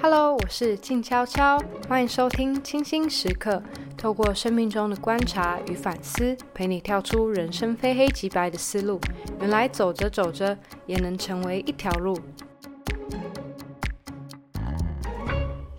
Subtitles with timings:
[0.00, 3.60] Hello，我是静悄悄，欢迎收听清新时刻，
[3.96, 9.00] 透过生命中的观察与反思，陪你跳出人生非黑即白的思路。
[9.40, 10.56] 原来走着走着，
[10.86, 12.16] 也能成为一条路。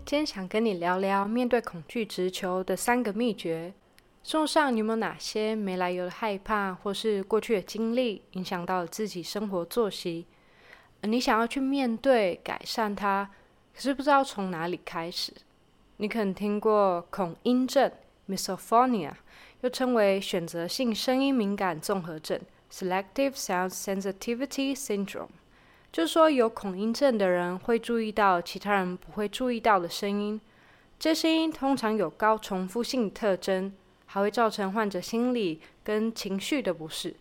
[0.05, 3.73] 今天想跟你聊聊面对恐惧直球的三个秘诀。
[4.21, 10.27] 生活上你有没有哪些没来由的害怕，或是过去的经历影响到了自己生活作息？
[11.03, 13.29] 你想要去面对、改善它，
[13.79, 15.31] 可是不知道从哪里开始。
[15.95, 17.89] 你可能听过恐音症
[18.27, 19.13] （misophonia），
[19.61, 22.37] 又称为选择性声音敏感综合症
[22.69, 25.29] （selective sound sensitivity syndrome）。
[25.93, 30.41] 就是说，有恐音症的人会注意到其他人不会注意到的声音，
[30.99, 33.73] 这声音通常有高重复性特征，
[34.07, 37.15] 还会造成患者心理跟情绪的不适，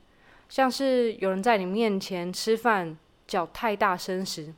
[0.49, 2.99] 像是有人在你面前吃饭
[3.29, 4.53] 叫太大声时，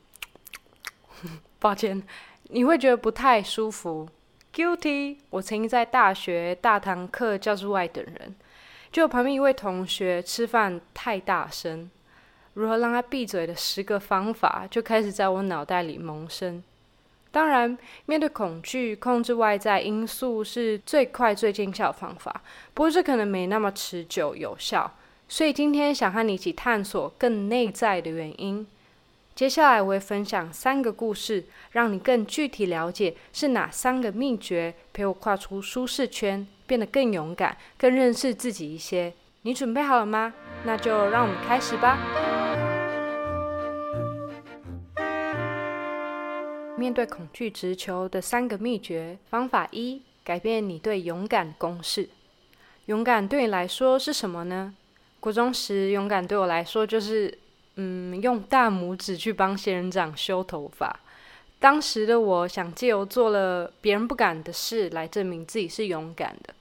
[1.59, 2.03] 抱歉，
[2.45, 4.09] 你会觉得不太舒服。
[4.55, 8.35] Guilty，我曾经在大学大堂课教室外等人，
[8.91, 11.91] 就旁边一位同学吃饭太大声。
[12.55, 16.63] 如何让他闭嘴的十个方法就开始在我脑袋里萌生。
[17.31, 22.43] 当然，面对恐惧，控制外在因素是最快最见效的方法。
[22.75, 24.93] 不过，这可能没那么持久有效。
[25.29, 28.67] 所以，今天想和你一起探索更内在的原因。
[29.41, 39.15] 接下来，我会分享三个故事，让你更具体了解是哪三个秘诀，陪我跨出舒适圈，变得更勇敢，更认识自己一些。
[39.41, 40.35] 你准备好了吗？
[40.67, 41.97] 那就让我们开始吧。
[46.77, 52.11] 面对恐惧直球的三个秘诀方法一：改变你对勇敢公式。
[52.85, 54.75] 勇敢对你来说是什么呢？
[55.19, 57.39] 国中时，勇敢对我来说就是，
[57.83, 60.95] 嗯，用大拇指去帮仙人掌修头发。
[61.59, 66.53] 当时的我想借由做了别人不敢的事来证明自己是勇敢的。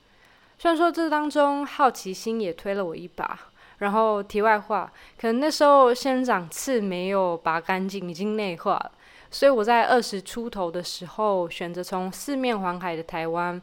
[0.58, 3.38] 虽然说这当中好奇心也推了我一把。
[3.80, 8.92] 然后题外话，可能那时候仙人掌刺没有拔干净，已经内化了。
[9.32, 13.62] 所以我在二十出头的时候，选择从四面环海的台湾，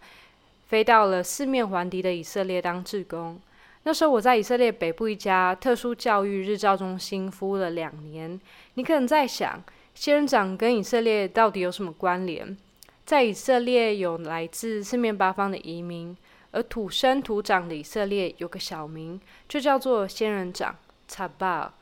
[0.68, 3.38] 飞到了四面环敌的以色列当志工。
[3.86, 8.38] 那时候我在以色列北部一家特殊教育日照中心服务了两年。
[8.74, 9.62] 你可能在想，
[9.94, 12.58] 仙人掌跟以色列到底有什么关联？
[13.04, 16.16] 在以色列有来自四面八方的移民，
[16.50, 20.74] 而土生土长的以色列有个小名，就叫做仙人掌
[21.06, 21.72] 查巴。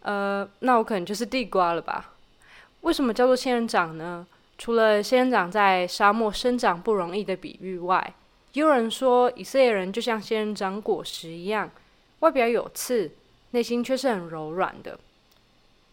[0.00, 2.14] 呃，那我可能就是地瓜了吧？
[2.80, 4.26] 为什么叫做仙人掌呢？
[4.56, 8.14] 除了仙人掌在沙漠生长不容易的比喻外，
[8.54, 11.70] 有人说以色列人就像仙人掌果实一样，
[12.20, 13.10] 外表有刺，
[13.50, 14.98] 内心却是很柔软的。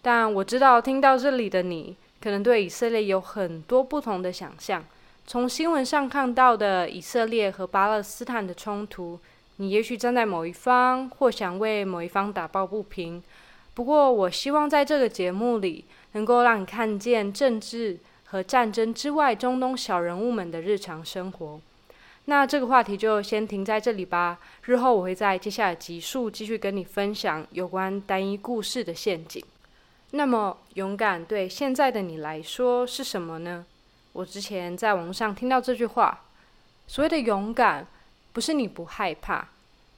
[0.01, 4.83] 但我知道，听到这里的你，可能对以色列有很多不同的想象。
[5.27, 9.19] 从新闻上看到的以色列和巴勒斯坦的冲突，
[9.57, 13.21] 你也许站在某一方，或想为某一方打抱不平。
[13.73, 15.85] 不过，我希望在这个节目里。
[16.13, 21.57] 能够让你看见政治和战争之外中东小人物们的日常生活。
[22.25, 24.39] 那这个话题就先停在这里吧。
[24.63, 29.43] 日后我会在接下来的集数继续跟你分享有关单一故事的陷阱。
[30.11, 33.65] 那么，勇敢对现在的你来说是什么呢？
[34.13, 36.25] 我之前在网上听到这句话：
[36.85, 37.87] 所谓的勇敢，
[38.33, 39.47] 不是你不害怕，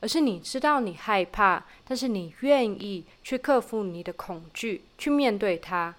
[0.01, 5.95] 而是你知道你害怕，但是你愿意去克服你的恐惧，去面对它。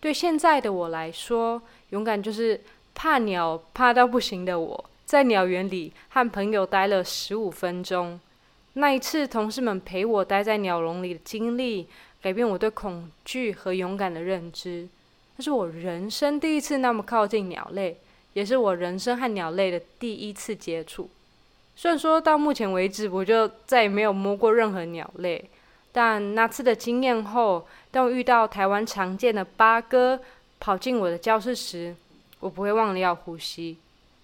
[0.00, 2.60] 对现在的我来说，勇敢就是
[2.94, 8.18] 怕鸟怕到不行的我，在鸟园里和朋友待了十五分钟。
[8.72, 11.86] 那一次，同事们陪我待在鸟笼里的经历，
[12.22, 14.88] 改变我对恐惧和勇敢的认知。
[15.36, 17.98] 那是我人生第一次那么靠近鸟类，
[18.32, 21.10] 也是我人生和鸟类的第一次接触。
[21.76, 25.44] 虽然说到目前为止，我就再也没有摸过任何鸟类。
[25.92, 30.18] 但那次的经验后，当我遇到台湾常见的八哥
[30.58, 31.94] 跑进我的教室时，
[32.40, 33.76] 我不会忘了要呼吸。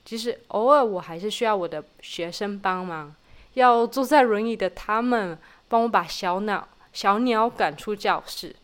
[0.08, 3.14] 即使偶尔我还是需要我的学生帮忙，
[3.52, 5.36] 要坐在轮椅的他们
[5.68, 8.56] 帮我把小鸟小鸟赶出教室。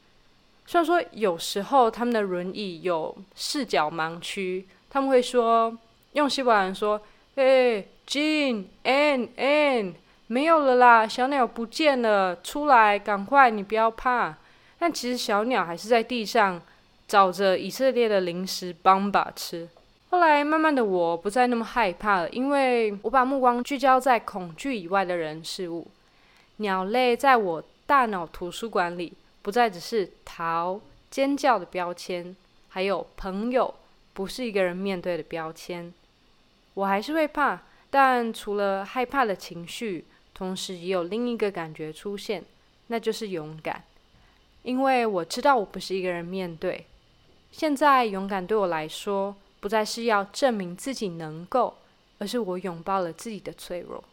[0.64, 5.76] 虽然说有时候他们的轮椅有视角盲区，他们会说
[6.14, 6.99] 用西班牙人说
[7.37, 9.93] ：“哎，Jean，Ann，Ann。”
[10.29, 14.35] 没有了啦，小鸟不见了，出来，赶快，你不要怕。
[14.79, 16.62] 但其实小鸟还是在地上
[17.06, 19.69] 找着以色列的零食帮把吃。
[20.14, 25.88] 后来慢慢的，我不再那么害怕了，因为我把目光聚焦在恐惧以外的人事物。
[26.58, 29.12] 鸟类在我大脑图书馆里，
[29.43, 30.81] 不再只是逃、
[31.11, 32.37] 尖叫的标签，
[32.69, 33.75] 还有朋友、
[34.12, 35.93] 不是一个人面对的标签。
[36.75, 42.44] 我还是会怕，但除了害怕的情绪，同时也有另一个感觉出现，
[42.87, 43.82] 那就是勇敢。
[44.62, 46.87] 因为我知道我不是一个人面对。
[47.50, 49.34] 现在勇敢对我来说，
[49.64, 51.72] 不再是要证明自己能够，
[52.19, 54.05] 而是我拥抱了自己的脆弱。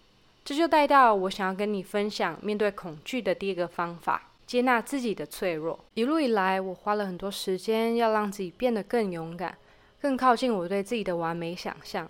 [0.45, 5.77] 这就带到我想要跟你分享面对恐惧的第一个方法：接纳自己的脆弱。
[5.93, 9.57] 一路以来，我花了很多时间要让自己变得更勇敢，
[10.01, 12.09] 更靠近我对自己的完美想象。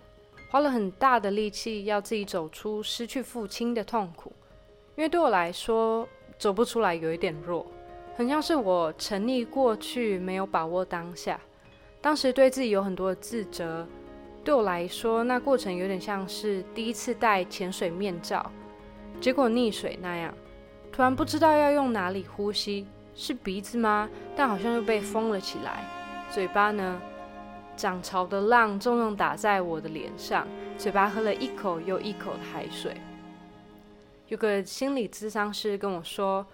[0.52, 4.32] 花了很大的力气要自己走出失去父亲的痛苦，
[4.94, 6.08] 因为对我来说，
[6.38, 7.66] 走不出来有一点弱，
[8.16, 11.40] 很像是我沉溺过去，没有把握当下。
[12.02, 13.86] 当时对自己有很多的自责。
[14.44, 18.50] 对我来说，那过程有点像是第一次戴潜水面罩，
[19.20, 20.34] 结果溺水那样，
[20.90, 22.84] 突然不知道要用哪里呼吸，
[23.14, 24.10] 是鼻子吗？
[24.34, 25.84] 但好像又被封了起来。
[26.28, 27.00] 嘴巴呢，
[27.76, 30.44] 涨潮的浪重重打在我的脸上，
[30.76, 32.96] 嘴巴喝了一口又一口的海水。
[34.26, 36.44] 有个心理咨商师跟我说：“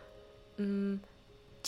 [0.59, 1.01] 嗯，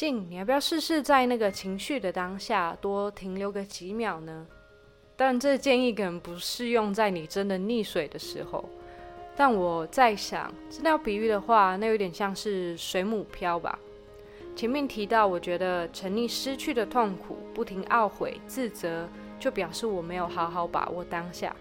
[0.00, 4.46] 静，你要不要试试在那个情绪的当下多停留个几秒呢？”
[5.14, 8.64] 但这建议可能不适用在你真的溺水的时候。
[9.36, 13.78] 但我在想，真的要比喻的话，那有点像是水母漂吧。
[14.56, 19.06] 前面提到，我觉得沉溺失去的痛苦，不停懊悔自责，
[19.38, 21.54] 就表示我没有好好把握当下。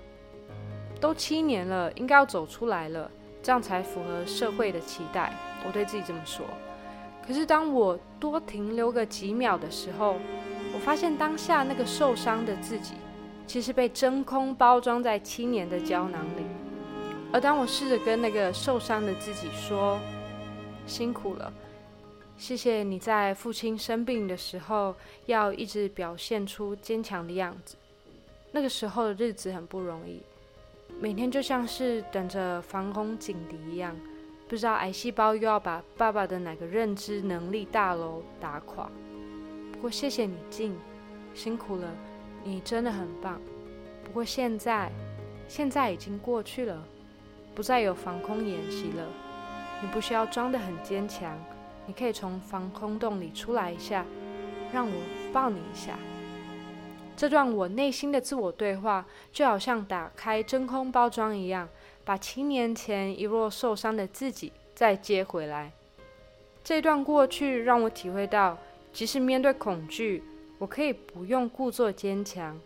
[1.02, 3.12] 都七年了，应该要走出来了，
[3.44, 5.34] 这样才符合社会的期待。
[5.68, 6.46] 我对自己这么说。
[7.30, 10.16] 可是当我多停留个几秒的时候，
[10.74, 12.96] 我发现当下那个受伤的自己。
[13.46, 16.44] 其实被真空包装在七年的胶囊里，
[17.34, 20.00] 而当我试着跟那个受伤的自己说
[20.86, 21.52] ：“辛苦了，
[22.38, 24.96] 谢谢你在父亲生病的时候
[25.26, 27.76] 要一直表现出坚强的样子。”
[28.54, 30.22] 那个时候的日子很不容易，
[31.00, 33.96] 每天就像是等着防空警笛一样，
[34.50, 38.90] 不知道癌细胞又要把爸爸的哪个认知能力大楼打垮。
[39.72, 40.76] 不过谢谢你，静，
[41.36, 41.88] 辛苦了。
[42.44, 43.40] 你真的很棒，
[44.04, 44.92] 不过现在，
[45.48, 46.84] 现在已经过去了，
[47.54, 49.06] 不再有防空演习了。
[49.82, 51.38] 你不需要装得很坚强，
[51.86, 54.04] 你可以从防空洞里出来一下，
[54.74, 54.94] 让我
[55.32, 55.94] 抱你一下。
[57.16, 61.68] 这段我内心的自我对话，就好像打开真空包装一样，
[62.10, 65.72] 把七年前一若受伤的自己再接回来。
[66.64, 68.58] 这段过去让我体会到，
[68.92, 70.24] 即使面对恐惧。
[70.58, 72.60] 我可以不用故作坚强，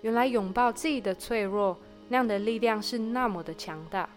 [0.00, 1.76] 原来拥抱自己的脆弱，
[2.08, 4.08] 那样的力量是那么的强大，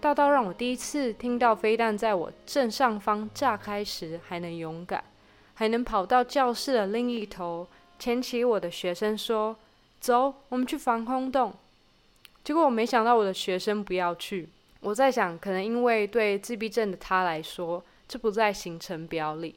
[0.00, 5.04] 大到让我第一次听到飞弹在我正上方炸开时还能勇敢，
[5.54, 7.68] 还能跑到教室的另一头
[8.00, 9.54] 牵起我的学生说
[10.00, 11.54] ：“走，我们去防空洞。”
[12.44, 14.48] 结果我没想到我的学生不要去。
[14.80, 19.56] 我在想，可能因为对自闭症的他来说，这不在行程表里，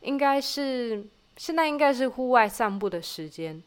[0.00, 1.04] 应该是。
[1.36, 3.62] 现在应该是户外散步的时间，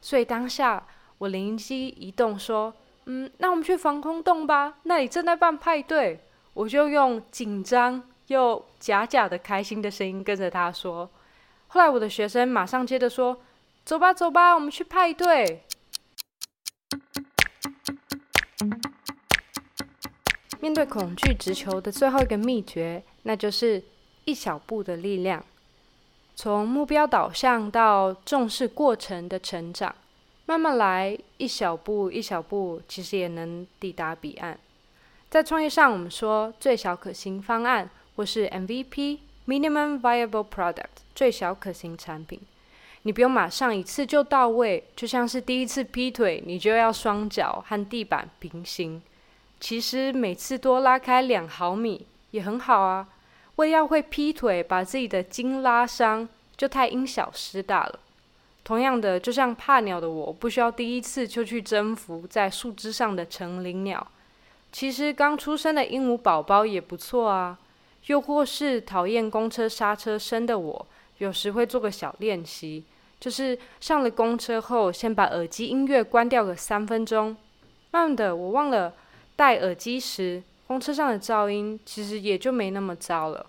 [0.00, 0.82] 所以当下
[1.18, 2.72] 我灵机一动说
[3.04, 6.18] ：“嗯，那我们去防空洞吧，那里正在办派对。”
[6.54, 11.10] 我就用紧张又假假的开心的声音跟着他说。
[11.68, 13.38] 后来我的学生马上接着说
[13.84, 15.62] ：“走吧，走吧，我们去派对。”
[20.60, 23.82] 面对恐惧直球的最后一个秘诀，那就是
[24.26, 25.42] 一小步的力量。
[26.36, 29.94] 从目标导向到重视过程的成长，
[30.46, 34.58] 慢慢来，一小步一小步，其实也能抵达彼岸。
[35.28, 42.40] 在创业上，我们说最小可行方案，或是 MVP（Minimum Viable Product） 最小可行产品。
[43.02, 49.00] 你不用马上一次就到位，就像是第一次劈腿，你就要双脚和地板平行。
[49.60, 53.06] 其实每次多拉开两毫米也很好啊。
[53.56, 56.26] 为要会劈腿，把自己的筋拉伤，
[56.56, 58.00] 就太因小失大了。
[58.64, 64.06] 同样的，就像怕鸟的我，不需要第一次就去征服在树枝上的成林鸟。
[64.72, 67.58] 其实刚出生的鹦鹉宝宝也不错啊。
[68.06, 70.86] 又或是讨厌公车刹车声的我，
[71.18, 72.82] 有时会做个小练习，
[73.20, 77.36] 就是上了公车后，先把耳机音乐关掉个三分钟。
[77.90, 78.94] 慢慢的，我忘了
[79.40, 80.42] 戴耳机时。
[80.66, 83.46] 公车上的噪音其实也就没那么糟了。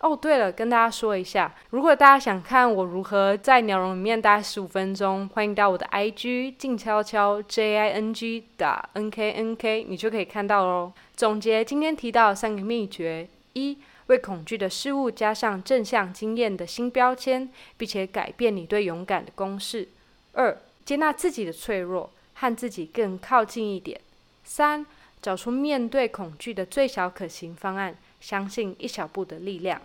[0.00, 10.94] 哦，对了，跟大家说一下，如果大家想看我如何在鸟笼里面待十五分钟，欢迎到我的 IG 静悄悄 J I N G 打 N K N K，你就可以看到喽。
[11.14, 19.88] 总结今天提到三个秘诀：一、为恐惧的事物加上正向经验的新标签，并且改变你对勇敢的公式；
[20.32, 20.56] 二、
[20.86, 24.00] 接纳自己的脆弱，和自己更靠近一点。
[24.42, 24.86] 三，
[25.20, 29.80] 找出面对恐惧的最小可行方案，相信一小步的力量。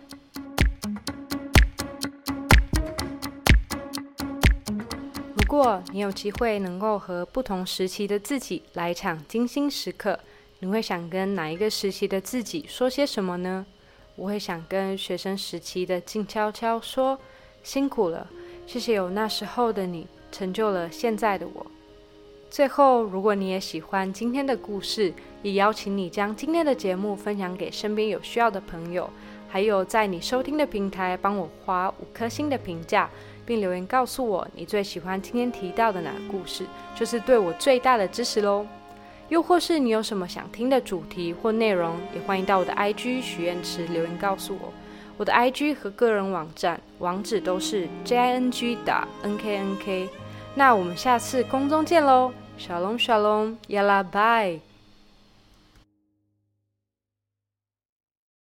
[5.36, 10.18] 如果你有机会能够和不同时期的自己来一场精心时刻，
[10.58, 13.66] 你会想跟哪一个时期的自己说些什么呢？
[14.16, 17.18] 我会想跟学生时期的静悄悄说
[17.62, 18.28] ：“辛苦了，
[18.66, 21.66] 谢谢有那时候的你，成就了现在的我。”
[22.54, 29.10] 最后，如果你也喜欢今天的故事，也邀请你将今天的节目分享给身边有需要的朋友，
[29.48, 33.10] 还有在你收听的平台帮我花五颗星的评价，
[33.44, 38.64] 并留言告诉我你最喜欢今天提到的哪个故事，就是对我最大的支持喽。
[39.30, 44.72] 又或是你有什么想听的主题或内容，也欢迎到我的 IG 许愿池留言告诉我。
[45.16, 50.06] 我的 IG 和个人网站网址都是 jing 打 nknk。
[50.54, 54.58] 那我们下次空中见喽，小龙小龙，亚拉拜。